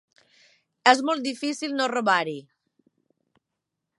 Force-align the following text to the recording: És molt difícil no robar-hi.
És 0.91 1.01
molt 1.09 1.27
difícil 1.27 1.77
no 1.81 1.89
robar-hi. 1.93 2.35